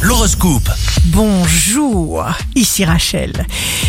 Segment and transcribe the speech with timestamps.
[0.00, 0.70] L'horoscope.
[1.06, 3.44] Bonjour, ici Rachel.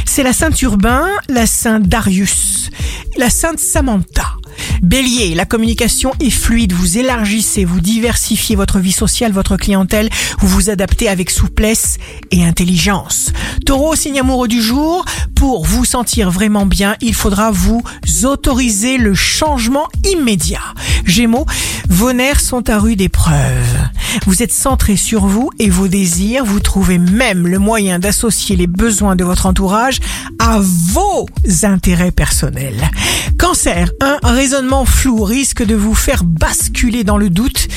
[0.05, 2.69] C'est la Sainte Urbain, la Sainte Darius,
[3.15, 4.33] la Sainte Samantha.
[4.81, 10.09] Bélier, la communication est fluide, vous élargissez, vous diversifiez votre vie sociale, votre clientèle,
[10.39, 11.97] vous vous adaptez avec souplesse
[12.31, 13.31] et intelligence.
[13.65, 15.05] Taureau, signe amoureux du jour,
[15.35, 17.81] pour vous sentir vraiment bien, il faudra vous
[18.25, 20.73] autoriser le changement immédiat.
[21.05, 21.45] Gémeaux,
[21.87, 23.80] vos nerfs sont à rude épreuve.
[24.25, 28.67] Vous êtes centré sur vous et vos désirs, vous trouvez même le moyen d'associer les
[28.67, 29.99] besoins de votre entourage
[30.39, 31.27] à vos
[31.63, 32.89] intérêts personnels.
[33.37, 37.67] Cancer, un raisonnement flou risque de vous faire basculer dans le doute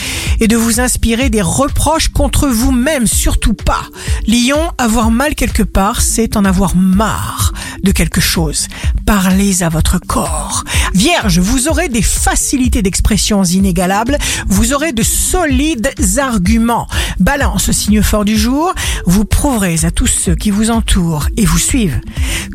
[0.41, 3.83] et de vous inspirer des reproches contre vous-même, surtout pas.
[4.27, 7.53] Lion, avoir mal quelque part, c'est en avoir marre
[7.85, 8.67] de quelque chose.
[9.07, 10.65] Parlez à votre corps.
[10.95, 16.89] Vierge, vous aurez des facilités d'expression inégalables, vous aurez de solides arguments.
[17.21, 18.75] Balance, signe fort du jour,
[19.07, 22.01] vous prouverez à tous ceux qui vous entourent et vous suivent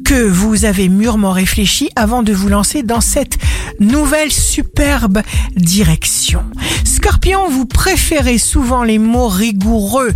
[0.04, 3.38] que vous avez mûrement réfléchi avant de vous lancer dans cette
[3.80, 5.22] nouvelle superbe
[5.56, 6.44] direction.
[6.84, 10.14] Scorpion, vous préférez souvent les mots rigoureux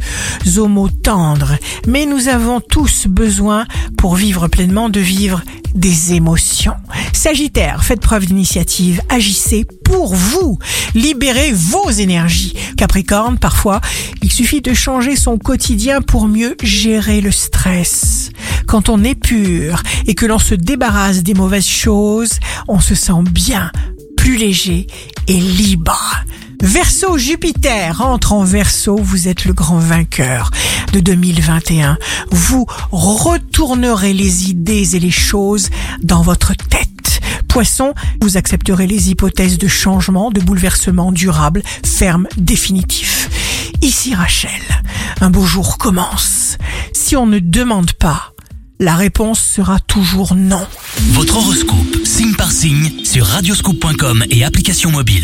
[0.57, 1.55] aux mots tendres,
[1.87, 3.65] mais nous avons tous besoin,
[3.97, 5.41] pour vivre pleinement, de vivre
[5.73, 6.75] des émotions.
[7.13, 10.59] Sagittaire, faites preuve d'initiative, agissez pour vous,
[10.93, 12.53] libérez vos énergies.
[12.77, 13.81] Capricorne, parfois,
[14.21, 18.22] il suffit de changer son quotidien pour mieux gérer le stress.
[18.73, 23.21] Quand on est pur et que l'on se débarrasse des mauvaises choses, on se sent
[23.29, 23.71] bien,
[24.17, 24.87] plus léger
[25.27, 26.23] et libre.
[26.59, 30.49] Verseau Jupiter entre en Verseau, vous êtes le grand vainqueur
[30.91, 31.99] de 2021.
[32.31, 35.69] Vous retournerez les idées et les choses
[36.01, 37.21] dans votre tête.
[37.47, 43.29] Poisson, vous accepterez les hypothèses de changement, de bouleversement durable, ferme, définitif.
[43.83, 44.49] Ici Rachel,
[45.21, 46.57] un beau jour commence.
[46.91, 48.32] Si on ne demande pas,
[48.79, 50.65] la réponse sera toujours non.
[51.11, 55.21] Votre horoscope, signe par signe, sur radioscoop.com et application mobile.